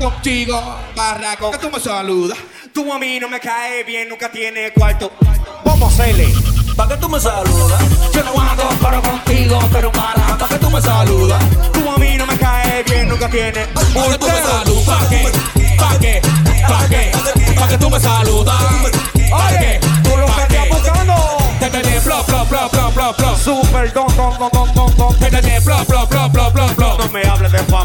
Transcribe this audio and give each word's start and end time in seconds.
contigo, 0.00 0.58
barraco. 0.96 1.50
Que 1.50 1.58
tú 1.58 1.70
me 1.70 1.78
saludas. 1.78 2.38
Tú 2.72 2.90
a 2.92 2.98
mí 2.98 3.20
no 3.20 3.28
me 3.28 3.38
caes 3.38 3.86
bien, 3.86 4.08
nunca 4.08 4.30
tiene 4.30 4.72
cuarto. 4.72 5.12
Vamos 5.64 5.92
a 5.92 6.02
hacerle. 6.02 6.32
¿Pa' 6.76 6.88
que 6.88 6.96
tú 6.96 7.08
me 7.08 7.20
saludas? 7.20 7.82
Yo 8.12 8.24
no 8.24 8.40
hago 8.40 8.62
pero 8.80 9.02
contigo, 9.02 9.58
pero 9.70 9.92
barraco. 9.92 10.38
¿Pa' 10.38 10.48
que 10.48 10.58
tú 10.58 10.70
me 10.70 10.80
saludas? 10.80 11.42
Tú 11.72 11.90
a 11.90 11.98
mí 11.98 12.16
no 12.16 12.26
me 12.26 12.36
caes 12.38 12.84
bien, 12.86 13.08
nunca 13.08 13.28
tiene. 13.28 13.66
¿Pa' 13.66 13.80
que 13.82 14.18
tú 14.18 14.26
me 14.26 14.42
saludas? 14.42 14.86
¿Pa' 14.86 15.08
qué? 15.08 15.32
¿Pa' 15.78 15.98
qué? 15.98 16.22
¿Pa' 16.66 16.88
qué? 16.88 17.12
¿Pa' 17.58 17.68
que 17.68 17.78
tú 17.78 17.90
me 17.90 18.00
saludas? 18.00 18.56
¿Pa' 19.30 19.48
qué? 19.58 19.80
Tú 20.02 20.16
lo 20.16 20.26
que 20.26 20.42
estás 20.42 20.68
buscando. 20.70 21.14
Te 21.60 21.68
tenés 21.68 22.02
flop, 22.02 22.24
flop, 22.26 22.48
flop, 22.48 22.70
flop, 22.70 22.94
flop, 22.94 23.16
flop. 23.16 23.36
Super 23.36 23.92
don, 23.92 24.06
don, 24.16 24.38
don, 24.38 24.50
don, 24.50 24.74
don, 24.74 24.96
don. 24.96 25.18
Te 25.18 25.30
tenés 25.30 25.62
flop, 25.62 25.84
flop, 25.86 26.10
flop, 26.10 26.32
flop, 26.32 26.52
flop, 26.52 26.74
flop. 26.74 27.04
No 27.04 27.12
me 27.12 27.22
hables 27.22 27.52
de 27.52 27.58
fama. 27.58 27.79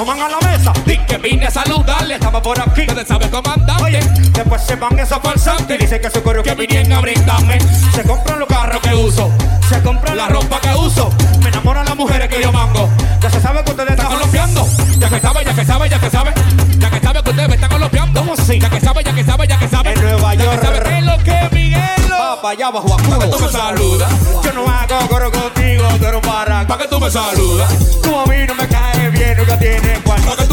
Asoman 0.00 0.20
a 0.20 0.28
la 0.28 0.38
mesa. 0.48 0.72
Di 0.86 0.96
que 1.06 1.18
vine 1.18 1.46
a 1.46 1.50
saludarle. 1.50 2.14
Estamos 2.14 2.40
por 2.40 2.58
aquí. 2.58 2.82
Ustedes 2.82 3.06
saben 3.06 3.30
comandante. 3.30 3.82
Oye, 3.82 4.00
después 4.32 4.62
se 4.62 4.76
van 4.76 4.98
esos 4.98 5.18
falsantes. 5.22 5.78
Dicen 5.78 6.00
que 6.00 6.10
su 6.10 6.22
coro 6.22 6.42
que 6.42 6.54
vinieron 6.54 6.92
a 6.92 7.00
brindarme 7.00 7.58
Se 7.94 8.02
compran 8.02 8.38
los 8.38 8.48
carros 8.48 8.80
que 8.80 8.94
uso. 8.94 9.30
Se 9.68 9.80
compran 9.82 10.16
La 10.16 10.28
ropa 10.28 10.60
que 10.60 10.74
uso. 10.74 11.10
Me 11.42 11.48
enamoran 11.48 11.84
las 11.84 11.96
mujeres 11.96 12.28
Que 12.28 12.42
yo 12.42 12.52
mango. 12.52 12.88
Ya 13.20 13.30
se 13.30 13.40
sabe 13.40 13.62
que 13.62 13.70
ustedes 13.70 13.90
Están 13.90 14.06
colombiando. 14.06 14.66
Ya 14.98 15.08
que 15.08 15.20
sabe, 15.20 15.44
ya 15.44 15.54
que 15.54 15.64
sabe, 15.64 15.88
ya 15.88 16.00
que 16.00 16.10
sabe. 16.10 16.32
Ya 16.78 16.90
que 16.90 17.00
sabe 17.00 17.22
que 17.22 17.30
ustedes 17.30 17.48
me 17.48 17.54
están 17.54 17.70
colombiando. 17.70 18.20
¿Cómo 18.20 18.32
así? 18.32 18.58
Ya 18.58 18.70
que 18.70 18.80
sabe, 18.80 19.04
ya 19.04 19.14
que 19.14 19.24
sabe, 19.24 19.46
ya 19.48 19.58
que 19.58 19.68
sabe. 19.68 19.92
En 19.92 20.00
Nueva 20.00 20.34
Ya 20.34 20.44
York. 20.44 20.60
que 20.60 20.66
sabe 20.66 20.98
es 20.98 21.04
lo 21.04 21.18
que 21.18 21.48
Miguelo. 21.52 22.16
Va 22.18 22.42
para 22.42 22.52
allá 22.54 22.70
bajo 22.70 22.94
a 22.94 23.18
que 23.18 23.26
tú 23.26 23.38
me 23.38 23.48
saludas. 23.48 24.12
Yo 24.44 24.52
no 24.52 24.66
hago 24.70 25.08
coro 25.08 25.30
contigo, 25.30 25.88
un 25.90 26.28
barraco. 26.28 26.68
Pa' 26.68 26.78
que 26.78 26.88
tú 26.88 27.00
me 27.00 27.10
saludas. 27.10 27.70
Tú 28.02 28.18
a 28.18 28.26
mí 28.26 28.39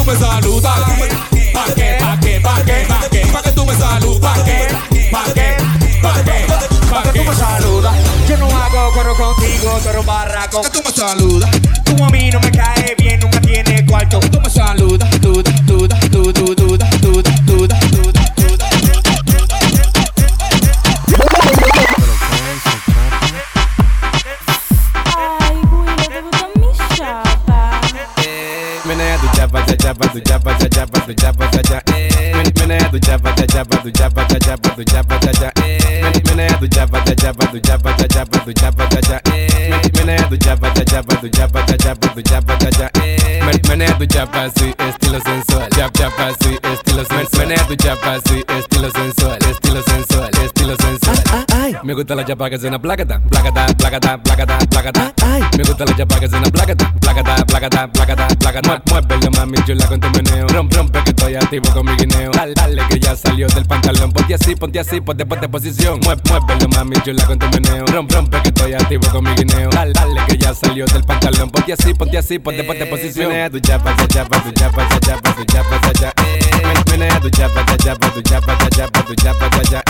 me 0.07 0.15
saludas. 0.15 0.79
Pa' 1.53 1.73
qué, 1.75 1.97
pa' 1.99 2.19
qué, 2.21 2.39
pa' 2.41 2.63
qué, 2.63 2.85
pa' 2.87 3.09
qué. 3.11 3.27
Pa' 3.31 3.41
que 3.41 3.51
tú 3.51 3.65
me 3.65 3.75
saludas. 3.75 4.19
Pa' 4.21 4.43
qué, 4.43 4.67
pa' 5.11 5.33
qué, 5.33 5.57
pa' 6.01 6.23
qué, 6.23 6.45
pa' 6.89 7.03
Que 7.03 7.19
tú 7.19 7.23
me 7.25 7.35
saludas. 7.35 7.95
Yo 8.27 8.37
no 8.37 8.47
hago 8.47 8.91
coro 8.93 9.15
contigo, 9.15 9.79
tú 9.83 9.89
eres 9.89 9.99
un 9.99 10.05
barraco. 10.05 10.61
Que 10.61 10.69
tú 10.69 10.81
me 10.85 10.91
saludas. 10.91 11.49
Tú 11.83 12.03
a 12.03 12.09
mí 12.09 12.29
no 12.31 12.39
me 12.39 12.51
caes 12.51 12.95
bien, 12.97 13.19
nunca 13.19 13.41
tienes 13.41 13.83
cuarto. 13.83 14.19
Tú 14.19 14.39
jabba 29.87 30.07
do 30.07 30.19
jabba 30.19 30.51
ja 30.59 30.67
jabba 30.75 30.99
do 31.07 31.13
jabba 31.13 31.45
ja 31.45 31.61
ja. 31.69 31.81
Mene 32.59 32.77
do 32.91 32.99
jabba 32.99 33.29
ja 33.37 33.45
jabba 33.53 33.77
do 33.83 33.89
jabba 33.89 34.21
ja 34.29 34.39
jabba 34.45 34.69
do 34.75 34.83
jabba 34.83 35.15
ja 35.23 35.31
ja. 35.41 35.51
Mene 36.27 36.47
do 36.59 36.67
jabba 36.75 36.99
ja 37.07 37.15
jabba 37.23 37.45
do 37.45 37.59
jabba 37.59 37.91
ja 37.97 38.07
jabba 38.15 38.37
do 38.45 38.51
jabba 38.51 38.83
ja 38.83 38.99
ja. 39.07 39.21
Mene 39.95 40.17
do 40.29 40.35
jabba 40.45 40.67
ja 40.75 40.83
jabba 40.91 41.15
do 41.21 41.27
jabba 41.27 41.59
ja 41.69 41.77
jabba 41.85 42.07
do 42.15 42.21
jabba 42.21 42.53
ja 42.59 42.69
ja. 42.79 42.89
Mene 43.69 43.87
do 43.97 44.05
jabba 44.05 44.45
estilo 44.47 45.19
sensual. 45.23 45.69
Jab 45.77 45.91
jabba 45.97 46.31
estilo 46.31 47.05
sensual. 47.05 47.47
Mene 47.47 47.55
do 47.69 47.75
jabba 47.75 48.19
si 48.27 48.43
estilo 48.59 48.91
sensual. 48.91 49.37
Estilo 49.39 49.81
sensual. 49.83 50.29
Estilo 50.43 50.75
sensual. 50.81 51.06
Me 51.87 51.93
gusta 51.93 52.15
la 52.15 52.25
chapa 52.25 52.49
que 52.49 52.57
suena 52.59 52.79
placata, 52.81 53.21
placata, 53.29 53.65
placata, 53.77 54.17
placata, 54.21 54.57
placata. 54.69 55.13
Me 55.57 55.63
gusta 55.63 55.85
la 55.85 55.95
chapa 55.95 56.19
que 56.19 56.27
suena 56.27 56.49
placata, 56.51 56.93
placata, 56.99 57.45
placata, 57.45 57.87
placata, 57.87 58.27
placata. 58.37 58.81
Muévelo 58.91 59.31
mami 59.31 59.57
chula 59.65 59.85
con 59.87 59.97
tu 60.01 60.09
meneo. 60.09 60.47
Rompe, 60.47 60.75
rompe 60.75 61.01
que 61.05 61.11
estoy 61.11 61.35
activo 61.35 61.71
con 61.73 61.85
mi 61.85 61.95
guineo. 61.95 62.29
Dale, 62.31 62.53
dale 62.55 62.81
que 62.89 62.99
ya 62.99 63.15
salió 63.15 63.47
del 63.47 63.65
pantalón. 63.65 64.11
Ponte 64.11 64.33
así, 64.33 64.53
ponte 64.57 64.79
así, 64.79 64.99
ponte, 64.99 65.25
ponte 65.25 65.47
posición. 65.47 66.01
Mueve, 66.03 66.21
muévelo 66.29 66.67
mami 66.75 66.97
chula 67.05 67.25
con 67.25 67.39
tu 67.39 67.45
meneo. 67.47 67.85
Rompe, 67.85 68.15
rompe 68.15 68.41
que 68.41 68.49
estoy 68.49 68.73
activo 68.73 69.07
con 69.09 69.23
mi 69.23 69.31
guineo. 69.35 69.69
Dale, 69.69 69.93
dale 69.93 70.21
que 70.27 70.37
ya 70.37 70.53
salió 70.53 70.85
del 70.87 71.05
pantalón. 71.05 71.49
Ponte 71.51 71.71
así, 71.71 71.93
ponte 71.93 72.17
así, 72.17 72.37
ponte, 72.37 72.65
ponte 72.65 72.85
posición. 72.87 73.29
Menea 73.29 73.49
tu 73.49 73.61
chapa, 73.61 73.95
cha 73.95 74.07
chapa, 74.07 74.43
tu 74.43 74.51
chapa, 74.51 74.89
cha 74.89 74.99
chapa, 74.99 75.33
tu 75.35 75.45
chapa, 75.45 75.79
cha 75.81 75.93
cha. 75.93 76.13
Men- 76.65 76.83
Menea 76.99 77.19
tu 77.21 77.29
chapa, 77.29 77.65
cha 77.65 77.77
chapa, 77.77 78.09
tu 78.11 78.21
chapa, 78.23 78.57
cha 78.57 78.69
chapa, 78.69 79.03
tu 79.05 79.15
chapa, 79.15 79.49
cha 79.49 79.61
cha. 79.63 79.83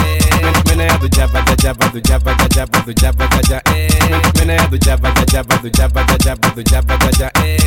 Men- 0.44 0.54
Menea 0.68 1.00
tu 1.00 1.08
chapa, 1.10 1.44
cha 1.46 1.56
chapa, 1.56 1.87
do 1.94 2.00
jabba 2.02 2.34
da 2.36 2.48
jabba 2.48 2.80
do 2.86 2.94
jabba 2.94 3.28
da 3.28 3.42
ja 3.50 3.62
eh 3.76 3.90
menea 4.38 4.68
do 4.68 4.78
jabba 4.78 5.12
da 5.12 5.24
jabba 5.26 5.58
do 5.58 5.70
jabba 5.70 6.04
da 6.04 6.18
jabba 6.18 6.50
do 6.56 6.64
jabba 6.64 6.98
da 6.98 7.10
ja 7.20 7.32
eh 7.44 7.58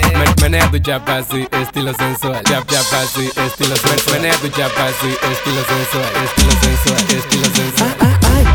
menea 0.40 0.66
do 0.68 0.78
jabba 0.78 1.16
así 1.16 1.46
estilo 1.60 1.92
sensual 1.94 2.42
jab 2.48 2.64
jabba 2.70 3.00
así 3.02 3.30
estilo 3.46 3.76
sensual 3.76 4.20
menea 4.20 4.36
do 4.42 4.48
jabba 4.48 4.84
así 4.84 5.10
estilo 5.30 5.62
sensual 5.70 6.10
estilo 6.24 6.52
sensual 6.62 7.02
estilo 7.16 7.48
sensual 7.56 7.94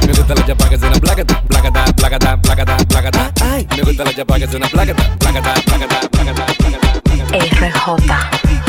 me 0.08 0.14
gusta 0.14 0.36
la 0.36 0.46
jabba 0.48 0.70
que 0.70 0.78
suena 0.78 1.00
placata 1.00 1.42
placata 1.48 1.94
placata 1.94 2.38
placata 2.38 2.78
placata 2.88 3.32
me 3.76 3.82
gusta 3.84 4.03
la 4.03 4.12
jabba 4.12 4.40
que 4.40 4.47
suena 4.47 4.68
placata 4.68 5.03
placata 5.20 5.53
placata 5.66 6.09
placata 6.09 6.46
RJ 7.36 8.65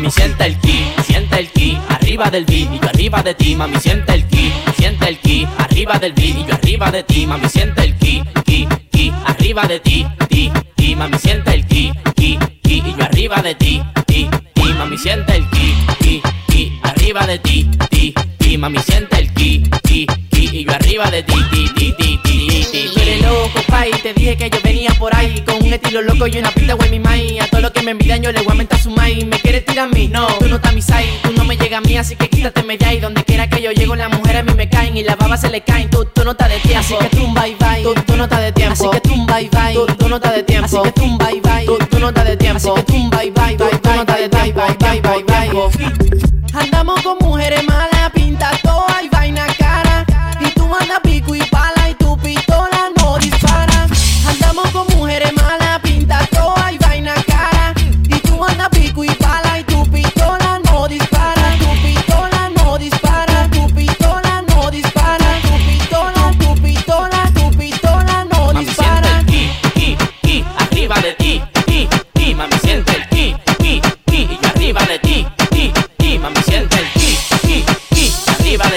Mami 0.00 0.12
siente 0.12 0.46
el 0.46 0.58
ki, 0.60 0.82
siente 1.04 1.38
el 1.38 1.48
ki, 1.50 1.78
arriba 1.90 2.30
del 2.30 2.46
beat 2.46 2.72
y 2.72 2.78
yo 2.80 2.88
arriba 2.88 3.22
de 3.22 3.34
ti, 3.34 3.54
mami 3.54 3.78
siente 3.78 4.14
el 4.14 4.26
ki, 4.28 4.50
siente 4.78 5.06
el 5.06 5.18
ki, 5.18 5.46
arriba 5.58 5.98
del 5.98 6.14
beat 6.14 6.38
y 6.38 6.46
yo 6.46 6.54
arriba 6.54 6.90
de 6.90 7.02
ti, 7.02 7.26
mami 7.26 7.46
siente 7.50 7.84
el 7.84 7.94
ki, 7.98 8.22
ki, 8.46 8.66
ki, 8.90 9.12
arriba 9.26 9.66
de 9.66 9.78
ti, 9.80 10.06
ti, 10.30 10.50
ti, 10.74 10.96
mami 10.96 11.18
siente 11.18 11.52
el 11.52 11.66
ki, 11.66 11.92
ki, 12.16 12.38
ki, 12.62 12.82
y 12.86 12.94
yo 12.96 13.04
arriba 13.04 13.42
de 13.42 13.54
ti, 13.56 13.82
ti, 14.06 14.30
ti, 14.54 14.72
mami 14.72 14.96
siente 14.96 15.36
el 15.36 15.50
ki, 15.50 15.74
ki, 16.00 16.22
ki, 16.48 16.80
arriba 16.82 17.26
de 17.26 17.38
ti, 17.38 17.70
ti, 17.90 18.14
ti, 18.38 18.56
mami 18.56 18.78
siente 18.78 19.18
el 19.18 19.34
ki, 19.34 19.62
ki, 19.82 20.06
ki, 20.30 20.48
y 20.50 20.64
yo 20.64 20.72
arriba 20.72 21.10
de 21.10 21.22
ti, 21.24 21.34
ti, 21.52 21.68
ti, 21.76 21.92
ti, 21.98 22.18
ti, 22.22 22.60
ti. 22.72 22.90
Loco, 23.22 23.62
pai, 23.68 23.90
te 24.02 24.14
dije 24.14 24.36
que 24.36 24.50
yo 24.50 24.58
venía 24.62 24.90
por 24.98 25.14
ahí 25.14 25.42
con 25.42 25.56
un 25.62 25.72
estilo 25.72 26.00
loco 26.02 26.26
y 26.26 26.38
una 26.38 26.50
pinta 26.50 26.74
güey 26.74 26.90
mi 26.90 26.98
mai. 26.98 27.38
A 27.38 27.46
todo 27.46 27.60
lo 27.60 27.72
que 27.72 27.82
me 27.82 27.90
envidian 27.90 28.22
yo 28.22 28.32
le 28.32 28.40
voy 28.40 28.52
a 28.52 28.54
mentar 28.54 28.78
su 28.78 28.90
mai. 28.90 29.24
¿Me 29.24 29.38
quieres 29.60 29.66
tirar 29.66 29.88
a 29.88 29.88
mí? 29.88 30.08
No, 30.08 30.26
tú 30.38 30.48
no 30.48 30.56
estás 30.56 30.74
mi 30.74 30.82
side, 30.82 31.20
tú 31.22 31.32
no 31.32 31.44
me 31.44 31.56
llegas 31.56 31.78
a 31.78 31.80
mí, 31.80 31.96
así 31.96 32.16
que 32.16 32.28
quítate 32.28 32.62
de 32.62 32.84
ahí. 32.84 33.00
Donde 33.00 33.24
quiera 33.24 33.48
que 33.48 33.62
yo 33.62 33.70
llego, 33.72 33.94
las 33.94 34.10
mujeres 34.10 34.42
a 34.42 34.44
mí 34.44 34.52
me 34.54 34.68
caen 34.68 34.96
y 34.96 35.02
las 35.02 35.16
babas 35.16 35.40
se 35.40 35.50
le 35.50 35.60
caen. 35.62 35.90
Tú, 35.90 36.04
tú 36.04 36.24
no 36.24 36.32
estás 36.32 36.48
de 36.48 36.58
tiempo, 36.60 36.80
así 36.80 36.94
que 36.96 37.16
tú 37.16 37.26
bye 37.32 37.56
bye. 37.58 37.82
Tú, 37.82 37.94
tú 38.06 38.16
no 38.16 38.24
estás 38.24 38.40
de 38.40 38.52
tiempo, 38.52 38.72
así 38.72 38.88
que 38.90 39.00
tú 39.00 39.26
bye 39.26 39.50
bye. 39.50 39.74
Tú, 39.74 39.86
tú 39.86 40.08
no 40.08 40.16
estás 40.16 40.34
de 40.34 40.42
tiempo, 40.42 40.66
así 40.66 40.78
que 40.82 40.92
tú 40.92 41.18
bye 41.18 41.40
bye. 41.40 41.66
Tú, 41.66 41.78
tú 41.90 41.98
no 41.98 42.08
estás 42.08 42.24
de 42.24 42.36
tiempo, 42.36 42.56
así 42.56 42.70
que 42.74 42.82
tú 42.82 43.10
bye 43.10 43.30
bye. 43.30 43.56
Tú, 43.56 43.64
no 43.64 44.00
estás 44.00 44.18
de 44.18 44.28
tiempo, 44.28 44.54
bye 44.54 45.00
bye 45.00 45.00
bye 45.00 45.24
bye. 45.24 46.30
Andamos 46.52 47.02
con 47.02 47.18
mujeres 47.20 47.62
malas, 47.64 48.10
pinta 48.12 48.50
toda 48.62 49.02
y 49.02 49.08
vaina 49.08 49.29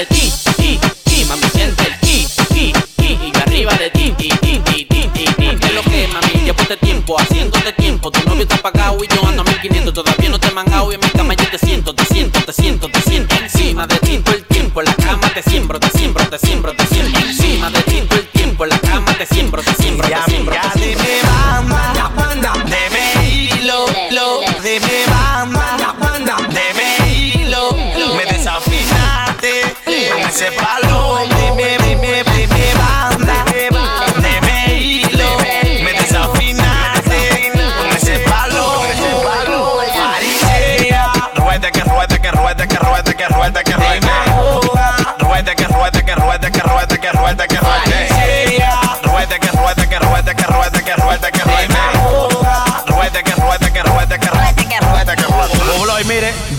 de 0.04 0.16
ti. 0.16 0.34
Ki, 0.58 0.80
ki, 1.06 1.26
mami 1.26 1.48
siente 1.54 1.84
el 1.84 2.00
ki, 2.00 2.28
ki, 2.54 2.74
ki, 2.98 3.20
y 3.24 3.32
arriba 3.40 3.74
de 3.74 3.90
ti. 3.92 4.14
Ti, 4.18 4.30
ti, 4.42 4.60
ti, 4.60 4.86
ti, 4.86 5.08
ti, 5.14 5.26
ti. 5.26 5.58
¿Qué 5.60 5.68
es 5.68 5.74
lo 5.74 5.84
que, 5.84 6.08
mami? 6.08 6.46
Llevo 6.46 6.62
este 6.62 6.78
tiempo, 6.78 7.20
haciéndote 7.20 7.72
tiempo. 7.74 8.12
Tu 8.12 8.28
novio 8.28 8.44
está 8.44 8.58
pagado 8.58 8.98
y 9.04 9.08
yo 9.08 9.26
ando 9.26 9.44
a 9.44 9.46
1500. 9.46 9.94
Todavía 9.94 10.30
no 10.30 10.40
te 10.40 10.48
he 10.48 10.52
mangado 10.52 10.92
y 10.92 10.96
en 10.96 11.02
mi 11.02 11.10
cama 11.10 11.34
yo 11.36 11.48
te 11.50 11.58
siento, 11.58 11.94
te 11.94 12.06
siento, 12.06 12.40
te 12.42 12.54
siento, 12.54 12.90
te 12.90 13.02
siento. 13.02 13.36
Encima 13.36 13.88
de 13.88 13.98
ti 14.00 14.18
todo 14.18 14.36
el 14.36 14.44
tiempo, 14.46 14.82
en 14.82 14.88
la 14.88 14.96
cama 14.96 15.30
te 15.34 15.42
siembro, 15.42 15.80
te 15.80 15.90
siembro, 15.90 16.28
te 16.30 16.40
siembro, 16.40 16.74
te 16.74 16.86
siembro. 16.88 17.20
Encima 17.20 17.70
de 17.70 17.82
ti 17.84 18.02
todo 18.10 18.20
el 18.20 18.28
tiempo, 18.28 18.64
en 18.64 18.70
la 18.70 18.80
cama 18.80 19.14
te 19.18 19.26
siembro, 19.26 19.62
te 19.64 19.74
siembro, 19.76 20.08
te 20.08 20.32
siembro. 20.32 20.56
te 20.56 20.62
siembro. 20.62 20.82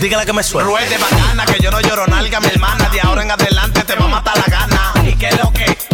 Dígale 0.05 0.23
que 0.23 0.33
me 0.33 0.43
suelte. 0.43 0.69
Ruede 0.69 0.97
bacana, 0.99 1.45
que 1.47 1.59
yo 1.59 1.71
no 1.71 1.81
lloro 1.81 2.05
nalga, 2.05 2.39
mi 2.39 2.47
hermana. 2.47 2.89
De 2.89 3.01
ahora 3.01 3.23
en 3.23 3.31
adelante 3.31 3.83
te 3.83 3.95
va 3.95 4.05
a 4.05 4.07
matar 4.07 4.37
la 4.37 4.45
gana. 4.45 4.93
¿Y 5.03 5.15
lo 5.37 5.51
que? 5.51 5.84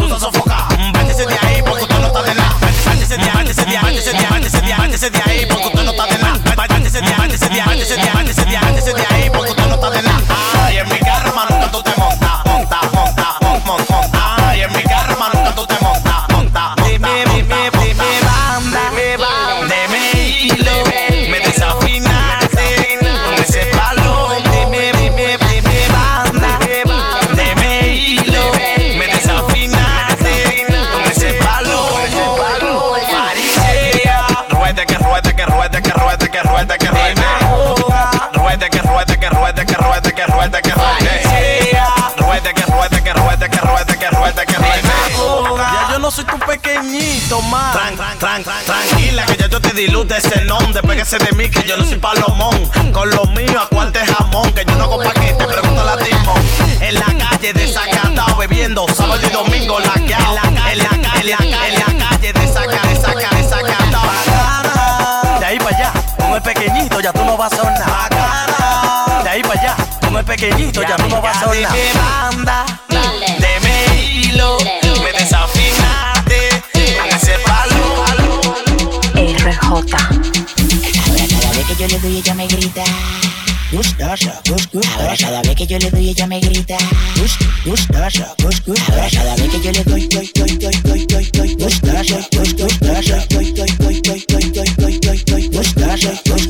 Tran, 47.32 47.96
tran, 47.96 48.18
tran, 48.18 48.44
tran, 48.44 48.62
tranquila 48.66 49.24
que 49.24 49.38
ya 49.38 49.46
yo 49.48 49.58
te 49.58 49.70
dilute 49.70 50.18
ese 50.18 50.44
nombre. 50.44 50.74
Despégase 50.74 51.16
de 51.16 51.32
mí 51.32 51.48
que 51.48 51.66
yo 51.66 51.78
no 51.78 51.84
soy 51.86 51.96
palomón. 51.96 52.68
Con 52.92 53.08
lo 53.08 53.24
mío 53.24 53.58
a 53.58 53.68
cuarte 53.68 54.00
jamón. 54.04 54.52
Que 54.52 54.66
yo 54.66 54.74
no 54.74 54.84
hago 54.84 54.98
paquete, 55.02 55.42
pregúntale 55.42 55.90
a 55.92 55.96
Timón. 55.96 56.42
En 56.80 56.94
la 56.94 57.06
calle 57.06 57.54
desacatado 57.54 58.36
bebiendo 58.36 58.86
sábado 58.94 59.18
y 59.26 59.30
domingo 59.30 59.80
laqueado. 59.80 60.24
En 60.26 60.34
la 60.34 60.42
calle, 60.42 60.72
en 60.72 60.78
la 60.78 60.90
calle, 60.90 61.36
en 61.68 61.78
la 61.78 62.06
calle 62.06 62.32
desaca, 62.34 62.82
desaca, 62.88 63.30
desacatado. 63.34 64.10
De 65.40 65.46
ahí 65.46 65.58
para 65.58 65.74
allá, 65.74 65.92
con 66.18 66.32
el 66.34 66.42
pequeñito 66.42 67.00
ya 67.00 67.12
tú 67.14 67.24
no 67.24 67.38
vas 67.38 67.50
a 67.50 67.56
sonar. 67.56 68.10
De 69.24 69.30
ahí 69.30 69.42
para 69.42 69.58
allá, 69.58 69.76
con 70.02 70.16
el 70.18 70.24
pequeñito 70.26 70.82
ya 70.82 70.96
tú 70.96 71.08
no 71.08 71.22
vas 71.22 71.36
a 71.38 71.40
sonar. 71.46 71.72
Banda, 71.94 72.66
yo 81.82 81.88
le 81.88 81.98
doy 81.98 82.16
ella 82.18 82.34
me 82.34 82.46
grita. 82.46 82.84
Gustosa, 83.72 84.40
gus, 84.48 84.68
Ahora 84.96 85.16
cada 85.16 85.42
vez 85.42 85.56
que 85.56 85.66
yo 85.66 85.78
le 85.78 85.90
doy 85.90 86.10
ella 86.10 86.26
me 86.28 86.38
grita. 86.38 86.76
Gus, 87.16 87.32
gustosa, 87.64 88.34
gus, 88.38 88.62
Ahora 88.88 89.08
cada 89.10 89.34
vez 89.34 89.50
que 89.50 89.60
yo 89.60 89.72
le 89.72 89.82
doy, 89.84 90.06
doy, 90.06 90.30
doy, 90.34 90.56
doy, 90.58 90.74
doy, 90.84 91.06
doy, 91.06 91.30
doy. 91.32 91.54
Gustosa, 91.56 92.28
gus, 92.36 92.54
gustosa, 92.54 93.26
doy, 93.30 93.52
doy, 93.52 93.72
doy, 93.78 94.00
doy, 94.00 94.24
doy, 94.28 94.50
doy, 94.52 94.74
doy, 94.76 94.98
doy, 95.00 95.24
doy. 95.26 95.48
Gustosa, 95.48 96.12
gus, 96.26 96.41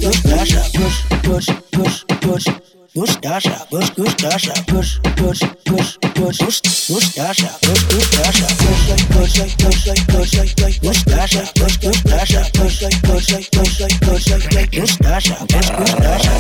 Gustacha, 3.03 3.67
Gust, 3.69 3.97
Gustacha, 3.97 4.53
Gush, 4.71 5.01
Gush, 5.17 5.43
Gush, 5.67 5.99
Gush, 6.15 6.39
Gust, 6.39 6.89
Gustacha, 6.89 7.51
Gust, 7.61 7.91
Gustacha, 7.91 8.47
Gush, 8.63 8.87
Gush, 8.87 9.57
Gush, 9.59 10.07
Gush, 10.07 10.55
Gush, 10.55 10.79
Gustacha, 10.81 11.43
Gust, 11.59 11.83
Gustacha, 11.83 12.43
Gush, 12.55 12.79
Gush, 12.79 13.01
Gush, 13.03 13.51
Gush, 13.51 13.91
Gustacha, 13.91 14.67
Gust, 14.71 15.03
Gustacha. 15.03 15.37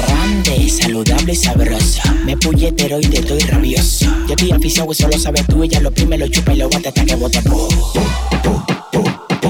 Grande, 0.06 0.70
saludable 0.70 1.32
y 1.32 1.37
sabrosa. 1.37 2.14
Me 2.25 2.37
puñetero 2.37 3.00
y 3.00 3.06
te 3.09 3.23
doy 3.23 3.41
rabioso. 3.41 4.05
Yo 4.29 4.35
estoy 4.37 4.53
aficionado 4.53 4.93
y 4.93 4.94
solo 4.94 5.19
sabes 5.19 5.44
tú. 5.49 5.64
Ella 5.64 5.81
lo 5.81 5.91
prime, 5.91 6.17
lo 6.17 6.29
chupa 6.29 6.53
y 6.53 6.59
lo 6.59 6.69
bate 6.69 6.91
hasta 6.91 7.05
que 7.05 7.17
bote 7.17 7.43
pu. 7.43 7.69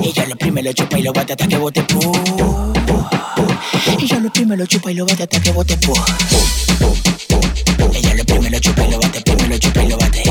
Ella 0.03 0.26
lo 0.29 0.37
prime, 0.37 0.62
lo 0.62 0.73
chupa 0.73 0.99
y 0.99 1.03
lo 1.03 1.12
bate 1.12 1.35
hasta 1.35 1.47
que 1.47 1.59
bote 1.59 1.82
pu. 1.82 2.73
Ella 3.87 4.19
lo 4.20 4.31
prime, 4.32 4.56
lo 4.56 4.67
chupa 4.67 4.90
y 4.90 4.94
lo 4.94 5.06
bate 5.06 5.25
hasta 5.25 5.40
que 5.40 5.50
bote 5.50 5.76
pu. 5.79 5.93
Ella 7.94 8.14
lo 8.14 8.25
prime, 8.25 8.50
lo 8.50 8.58
chupa 8.58 8.84
y 8.84 8.90
lo 8.90 8.99
bate, 9.00 9.20
prime, 9.23 9.49
lo 9.49 9.58
chupa 9.58 9.82
y 9.82 9.88
lo 9.88 9.96
bate. 9.99 10.23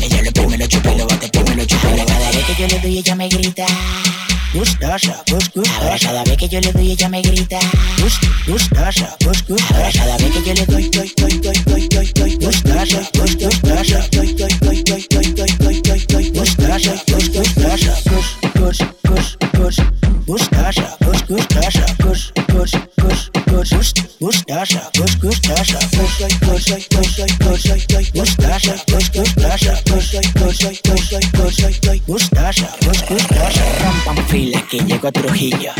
Ella 0.00 0.22
lo 0.22 0.32
prime, 0.32 0.58
lo 0.58 0.66
chupa 0.66 0.92
y 0.92 0.98
lo 0.98 1.06
bate, 1.06 1.28
prime, 1.28 1.56
lo 1.56 1.64
chupa 1.64 1.88
y 1.88 1.96
lo 1.96 2.04
bate. 2.04 2.12
Cada 2.12 2.30
vez 2.30 2.44
que 2.46 2.54
yo 2.54 2.66
le 2.68 2.78
doy 2.80 2.98
ella 2.98 3.14
me 3.14 3.28
grita. 3.28 3.66
Gustosa, 4.54 5.22
gus, 5.28 5.50
gustosa. 5.54 5.76
Ahora 5.80 5.98
cada 5.98 6.24
vez 6.24 6.36
que 6.36 6.48
yo 6.48 6.60
le 6.60 6.72
doy 6.72 6.92
ella 6.92 7.08
me 7.08 7.22
grita. 7.22 7.58
Gus, 7.98 8.18
gustosa, 8.46 9.16
gus, 9.24 9.44
gustosa. 9.46 9.74
Ahora 9.74 9.92
cada 9.92 10.16
vez 10.16 10.30
que 10.30 10.42
yo 10.42 10.54
le 10.54 10.66
doy, 10.66 10.88
doy, 10.90 11.12
doy, 11.16 11.38
doy, 11.38 11.62
doy, 11.64 11.88
doy, 11.88 12.12
doy. 12.14 12.36
Gustosa, 12.36 13.00
gus, 13.14 13.36
gustosa. 13.36 14.08
Doy, 14.12 14.32
doy, 14.34 14.58
doy, 14.60 14.82
doy, 14.82 15.06
doy, 15.10 15.32
doy, 15.34 15.80
doy, 15.82 16.06
doy. 16.08 16.30
Gustosa, 16.30 16.92
gus, 17.08 17.30
gustosa. 17.30 17.32
Gus, 17.32 17.32
gus, 17.32 17.54
gus, 17.54 18.04
gus. 18.04 18.35
Gustacha, 20.66 20.98
Gus, 20.98 21.22
Gustacha, 21.28 21.86
Gus, 22.02 22.32
Gus, 22.48 22.72
Gus, 22.96 23.30
Gus, 23.38 23.94
Gus, 24.18 24.18
Gustacha, 24.18 24.90
fila 34.26 34.60
que 34.68 34.78
llegó 34.80 35.12
Trujillo. 35.12 35.72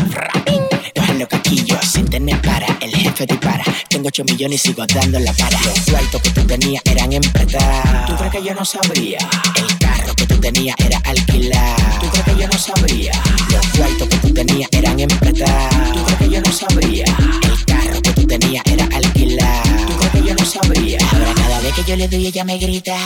Cogen 0.95 1.19
lo 1.19 1.27
caquillo 1.27 1.77
sin 1.81 2.05
tener 2.05 2.41
para. 2.41 2.76
Dispara. 3.25 3.63
Tengo 3.89 4.07
8 4.09 4.23
millones 4.25 4.63
y 4.63 4.67
sigo 4.67 4.85
dando 4.85 5.19
la 5.19 5.33
para. 5.33 5.59
Los 5.61 5.77
sueltos 5.79 6.21
que 6.21 6.29
tú 6.29 6.45
tenías 6.45 6.83
eran 6.85 7.11
emprestados. 7.13 8.05
¿Tú 8.05 8.15
crees 8.15 8.31
que 8.31 8.43
yo 8.43 8.53
no 8.53 8.63
sabría? 8.63 9.17
El 9.55 9.77
carro 9.79 10.13
que 10.15 10.27
tú 10.27 10.37
tenías 10.39 10.75
era 10.79 10.99
alquilado. 10.99 11.99
¿Tú 11.99 12.09
crees 12.09 12.25
que 12.25 12.41
yo 12.41 12.47
no 12.47 12.57
sabría? 12.59 13.11
Los 13.49 13.65
sueltos 13.75 14.07
que 14.07 14.17
tú 14.17 14.33
tenías 14.33 14.69
eran 14.71 14.99
emprestados. 14.99 15.93
¿Tú 15.93 16.03
crees 16.05 16.17
que 16.19 16.29
yo 16.29 16.41
no 16.41 16.51
sabría? 16.51 17.05
El 17.43 17.65
carro 17.65 18.01
que 18.01 18.11
tú 18.11 18.27
tenías 18.27 18.63
era 18.67 18.85
alquilado. 18.95 19.85
¿Tú 19.87 19.97
crees 19.97 20.11
que 20.11 20.23
yo 20.23 20.35
no 20.35 20.45
sabría? 20.45 20.97
Ahora 21.11 21.33
cada 21.33 21.59
vez 21.61 21.73
que 21.73 21.83
yo 21.83 21.95
le 21.95 22.07
doy 22.07 22.27
ella 22.27 22.43
me 22.43 22.57
grita. 22.57 22.97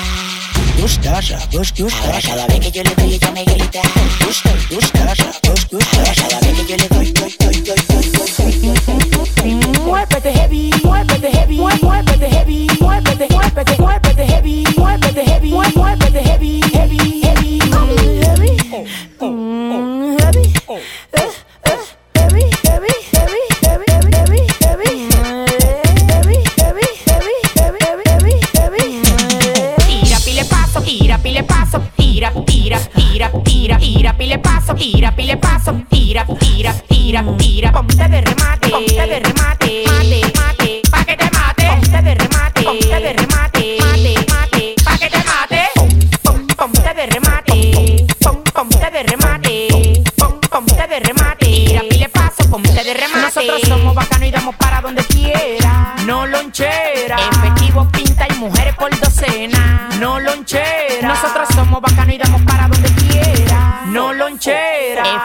Gustosa, 0.80 1.40
gus, 1.52 1.72
gustosa. 1.72 2.06
Ahora 2.06 2.22
cada 2.22 2.48
vez 2.48 2.60
que 2.60 2.72
yo 2.72 2.84
le 2.84 2.96
doy 2.96 3.14
ella 3.14 3.32
me 3.32 3.44
grita. 3.46 3.82
Gusto, 4.26 4.50
gustosa, 4.70 5.32
gus, 5.48 5.68
gustosa. 5.70 5.98
Ahora 5.98 6.14
cada 6.16 6.40
vez 6.40 6.60
que 6.60 6.66
yo 6.66 6.78
le 6.78 6.88
doy, 6.90 7.12
doy, 7.12 7.36
doy, 7.40 7.62
doy, 7.62 7.86
doy, 7.88 8.01
work 9.92 10.14
at 10.14 10.24
the 10.24 10.32
heavy, 10.32 10.72
work 10.86 11.12
at 11.12 11.22
the 11.22 11.30
heavy, 11.30 11.60
work 11.60 11.84
at 11.84 12.20
the 12.20 12.30
heavy, 12.30 12.68
work 12.82 13.08
at 13.08 13.18
the 13.18 13.28
work 13.36 13.58
at 13.58 13.66
the 13.68 13.84
work 13.84 14.08
at 14.08 14.16
the 14.16 14.26
heavy, 14.26 14.64
work 14.78 15.04
at 15.04 15.14
the 15.14 15.24
heavy, 15.24 15.54
work 15.54 15.68
at 15.68 15.74
the 15.74 15.74
heavy, 15.74 15.80
work 15.80 16.02
at 16.02 16.14
the 16.14 16.22
heavy. 16.22 16.81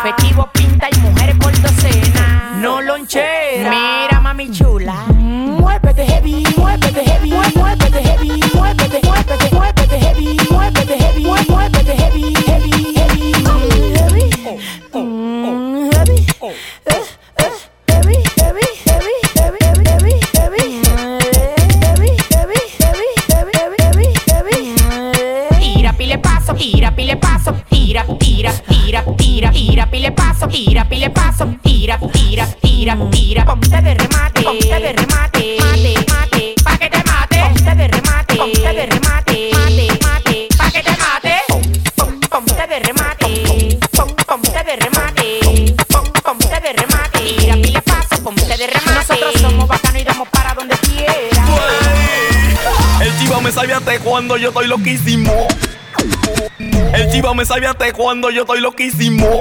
Efectivo 0.00 0.55
cuando 54.26 54.42
yo 54.42 54.48
estoy 54.48 54.66
loquísimo. 54.66 55.46
El 56.92 57.08
chiva 57.12 57.32
me 57.32 57.44
sabe 57.44 57.68
hasta 57.68 57.92
cuando 57.92 58.28
yo 58.30 58.42
estoy 58.42 58.60
loquísimo. 58.60 59.40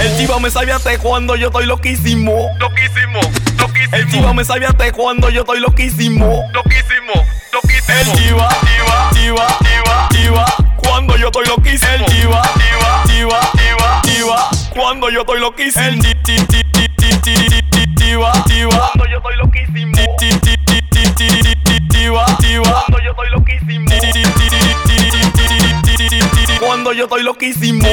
El 0.00 0.16
chiva 0.16 0.40
me 0.40 0.50
sabe 0.50 0.72
hasta 0.72 0.98
cuando 0.98 1.36
yo 1.36 1.46
estoy 1.46 1.66
loquísimo. 1.66 2.32
Loquísimo, 2.58 3.20
loquísimo. 3.60 3.96
El 3.96 4.10
chiva 4.10 4.32
me 4.34 4.44
sabe 4.44 4.66
hasta 4.66 4.90
cuando 4.90 5.30
yo 5.30 5.42
estoy 5.42 5.60
loquísimo. 5.60 6.50
Loquísimo, 6.52 7.12
loquísimo. 7.52 7.98
El 8.00 8.12
chiva, 8.18 8.48
chiva, 8.48 9.10
chiva, 9.12 9.58
chiva, 9.62 10.08
chiva. 10.10 10.46
Cuando 10.76 11.16
yo 11.16 11.26
estoy 11.26 11.46
loquísimo. 11.46 11.92
El 11.92 12.04
chiva, 12.06 12.42
chiva, 12.56 13.02
chiva, 13.06 13.40
chiva, 13.52 14.02
chiva. 14.02 14.50
Cuando 14.70 15.10
yo 15.10 15.20
estoy 15.20 15.38
loquísimo. 15.38 15.86
El 15.86 15.98
chi, 16.00 16.12
chi, 16.24 16.34
chi, 16.48 16.62
chi, 16.72 16.88
chi, 16.96 17.46
chi, 17.46 17.60
chi, 17.70 17.94
chiva, 17.94 18.32
chiva. 18.48 18.76
Cuando 18.76 19.06
yo 19.08 19.18
estoy 19.18 19.36
loquísimo. 19.36 19.92
Chi, 20.18 20.28
chi, 20.28 20.38
chi, 20.40 20.80
chi, 20.90 21.14
chi, 21.14 21.28
chi, 21.40 21.54
chi, 21.64 21.88
chiva, 21.88 22.26
chiva. 22.40 22.84
Cuando 26.88 27.00
yo 27.00 27.04
estoy 27.04 27.22
loquísimo. 27.22 27.86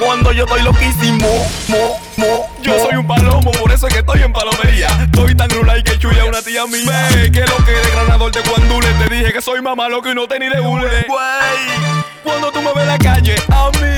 Cuando 0.00 0.32
yo 0.32 0.42
estoy 0.46 0.62
loquísimo, 0.62 1.28
mo, 1.68 2.00
mo, 2.16 2.50
yo 2.60 2.76
soy 2.80 2.96
un 2.96 3.06
palomo, 3.06 3.52
por 3.52 3.70
eso 3.70 3.86
es 3.86 3.94
que 3.94 4.00
estoy 4.00 4.22
en 4.22 4.32
palomería. 4.32 4.88
Estoy 5.04 5.36
tan 5.36 5.48
rula 5.50 5.78
y 5.78 5.84
que 5.84 5.96
chuya 5.96 6.24
una 6.24 6.42
tía 6.42 6.66
mía. 6.66 7.08
Ve, 7.14 7.30
que 7.30 7.42
lo 7.42 7.56
que 7.64 7.70
de 7.70 7.88
granador 7.92 8.32
de 8.32 8.40
guandule. 8.40 8.88
Te 8.94 9.14
dije 9.14 9.32
que 9.32 9.40
soy 9.40 9.62
mamá 9.62 9.88
loco 9.88 10.10
y 10.10 10.14
no 10.16 10.26
te 10.26 10.40
ni 10.40 10.48
de 10.48 10.60
hule. 10.60 11.06
Güey, 11.06 12.00
cuando 12.24 12.50
tú 12.50 12.62
me 12.62 12.72
ves 12.72 12.82
en 12.82 12.88
la 12.88 12.98
calle, 12.98 13.36
a 13.50 13.70
mí. 13.70 13.94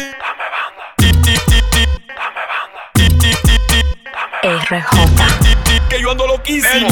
RJ. 4.42 5.88
Que 5.88 6.02
yo 6.02 6.10
ando 6.10 6.26
loquísimo. 6.26 6.86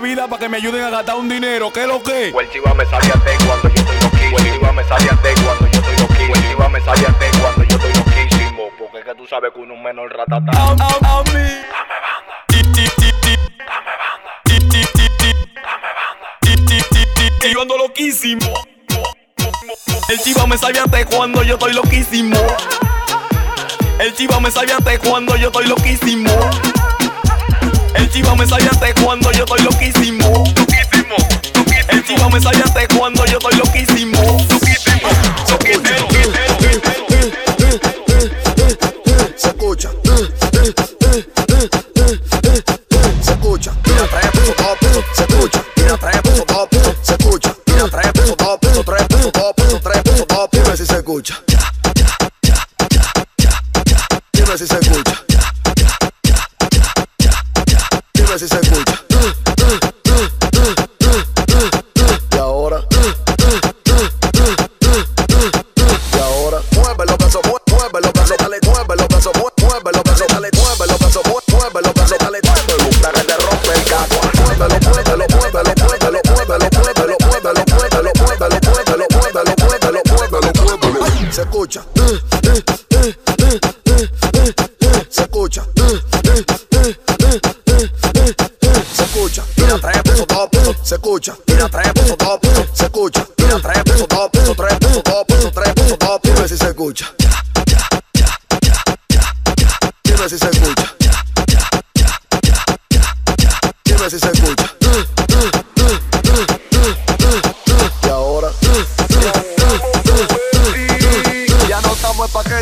Bebida 0.00 0.28
para 0.28 0.40
que 0.40 0.48
me 0.48 0.56
ayuden 0.58 0.84
a 0.84 0.90
gastar 0.90 1.16
un 1.16 1.28
dinero. 1.28 1.72
¿Qué 1.72 1.80
es 1.82 1.88
lo 1.88 2.00
que? 2.02 2.28
El 2.28 2.50
chiva 2.50 2.72
me 2.74 2.84
sabe 2.86 3.06
a 3.06 3.12
té 3.24 3.36
cuando 3.46 3.68
yo 3.68 3.74
estoy 3.82 3.96
loquísimo. 4.02 4.38
El 4.38 4.44
chiva 4.52 4.72
me 4.72 4.84
sabe 4.84 5.08
a 5.10 5.16
té 5.16 5.34
cuando 5.42 5.66
yo 5.66 5.80
estoy 5.80 5.96
loquísimo. 5.98 6.34
El 6.34 6.42
chiva 6.48 6.68
me 6.68 6.80
sabe 6.80 7.00
a 7.00 7.12
té 7.18 7.30
cuando 7.40 7.64
yo 7.64 7.76
estoy 7.76 7.92
loquísimo. 7.94 8.68
Porque 8.78 8.98
es 8.98 9.04
que 9.04 9.14
tú 9.14 9.26
sabes 9.26 9.52
que 9.52 9.58
uno 9.60 9.74
es 9.74 9.80
menor 9.82 10.12
ratatá. 10.14 10.52
A, 10.52 10.68
a, 10.68 10.72
a 11.18 11.22
mí. 11.24 11.62
Chi, 12.48 12.62
chi. 12.72 12.86
Chi, 14.44 14.58
chi, 14.68 14.82
chi, 14.94 15.06
chi. 15.18 15.32
Que 17.40 17.52
yo 17.52 17.62
ando 17.62 17.76
loquísimo. 17.78 18.52
El 20.08 20.18
chiva 20.20 20.46
me 20.46 20.56
sabe 20.58 20.78
hasta 20.78 21.04
cuando 21.06 21.42
yo 21.42 21.54
estoy 21.54 21.72
loquísimo. 21.72 22.36
El 23.98 24.14
chiva 24.14 24.38
me 24.40 24.50
sabe 24.50 24.72
hasta 24.72 24.98
cuando 24.98 25.36
yo 25.36 25.46
estoy 25.46 25.66
loquísimo. 25.66 26.30
El 27.96 28.10
chiva 28.10 28.34
me 28.34 28.46
sabe 28.46 28.68
hasta 28.70 28.94
cuando 29.02 29.32
yo 29.32 29.44
estoy 29.44 29.62
loquísimo. 29.62 30.44
Loquísimo. 30.56 31.16
El 31.88 32.04
chiva 32.04 32.28
me 32.28 32.40
sabe 32.40 32.62
hasta 32.62 32.86
cuando 32.96 33.24
yo 33.26 33.38
estoy 33.38 33.56
loquísimo. 33.56 34.20
Loquísimo. 34.50 35.08
Se 39.36 39.48
escucha. 39.48 39.90
Se 43.20 43.32
escucha. 43.32 43.72
Mira, 43.84 44.06
trae 44.08 44.30
puso 44.30 44.54
dos 44.80 45.04
se 45.14 45.22
escucha. 45.22 45.64
Mira, 45.76 45.96
trae 45.96 46.22
puso 46.22 46.44
dos 46.70 46.96
se 47.02 47.12
escucha. 47.14 47.56
Mira, 47.66 47.88
trae 47.88 48.12
puso 48.12 48.36
dos 48.36 48.84
tres 48.84 49.06
tres. 49.82 50.02
Dime 50.52 50.76
si 50.76 50.86
se 50.86 50.96
escucha. 50.96 51.42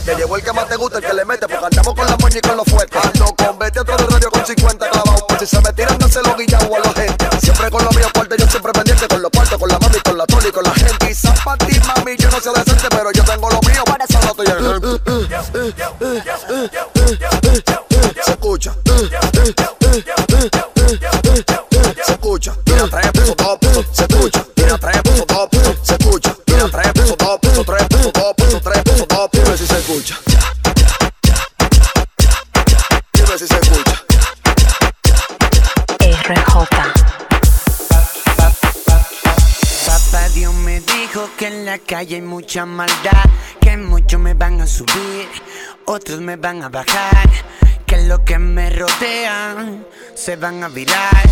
Paquete. 0.04 0.20
Llevo 0.20 0.36
el 0.36 0.42
que 0.42 0.52
más 0.52 0.68
te 0.68 0.76
gusta, 0.76 0.98
el 0.98 1.04
que 1.04 1.14
le 1.14 1.24
mete. 1.24 1.48
Porque 1.48 1.64
andamos 1.64 1.94
con 1.94 2.06
la 2.06 2.16
moña 2.16 2.38
y 2.38 2.40
con 2.40 2.56
los 2.56 2.66
fuertes. 2.66 3.04
Ando 3.04 3.34
con 3.36 3.58
20 3.58 3.80
otro 3.80 3.96
de 3.96 4.06
radio 4.06 4.30
con 4.30 4.46
50 4.46 4.90
clavados. 4.90 5.22
Por 5.22 5.38
si 5.38 5.46
se 5.46 5.60
me 5.60 5.72
tiran, 5.72 5.98
no 5.98 6.08
se 6.08 6.22
lo 6.22 6.36
guillao 6.36 6.74
a 6.74 6.78
la 6.78 6.92
gente. 6.92 7.28
Siempre 7.40 7.70
con 7.70 7.84
los 7.84 7.96
míos 7.96 8.10
fuertes, 8.14 8.38
yo 8.38 8.46
siempre 8.48 8.72
pendiente. 8.72 9.08
Con 9.08 9.22
los 9.22 9.30
cuartos, 9.30 9.58
con 9.58 9.68
la 9.68 9.78
mami, 9.78 9.98
con 10.00 10.18
la 10.18 10.26
toli, 10.26 10.52
con 10.52 10.64
la 10.64 10.74
gente. 10.74 11.08
Quizás 11.08 11.40
para 11.44 11.66
ti, 11.66 11.80
mami, 11.80 12.16
yo 12.16 12.30
no 12.30 12.40
sea 12.40 12.52
decente. 12.52 12.88
Pero 12.90 13.10
yo 13.12 13.24
tengo 13.24 13.50
lo 13.50 13.60
mío, 13.60 13.84
por 13.84 13.98
eso 14.00 14.18
no 14.20 14.30
estoy 14.30 14.46
en 14.46 14.58
la 41.74 41.78
calle 41.80 42.14
hay 42.14 42.22
mucha 42.22 42.64
maldad, 42.64 43.24
que 43.60 43.76
muchos 43.76 44.20
me 44.20 44.34
van 44.34 44.60
a 44.60 44.66
subir, 44.66 45.26
otros 45.86 46.20
me 46.20 46.36
van 46.36 46.62
a 46.62 46.68
bajar, 46.68 47.28
que 47.84 48.02
los 48.02 48.20
que 48.20 48.38
me 48.38 48.70
rodean 48.70 49.84
se 50.14 50.36
van 50.36 50.62
a 50.62 50.68
virar. 50.68 51.28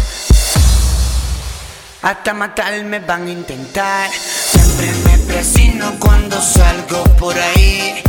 Hasta 2.03 2.35
matarme 2.35 2.99
van 2.99 3.29
a 3.29 3.31
intentar. 3.31 4.11
Siempre 4.11 4.91
me 5.05 5.19
presino 5.33 5.93
cuando 6.01 6.43
salgo 6.43 7.05
por 7.21 7.39
ahí. 7.39 8.03